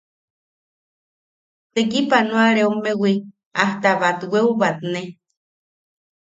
Tekipanoareommewi 1.73 3.13
hasta 3.57 3.91
batweu 4.01 4.49
batne. 4.61 5.01